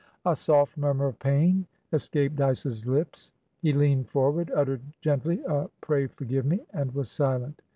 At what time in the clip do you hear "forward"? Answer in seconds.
4.09-4.49